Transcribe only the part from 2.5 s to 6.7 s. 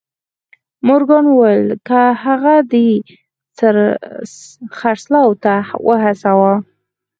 دې خرڅلاو ته وهڅاوه.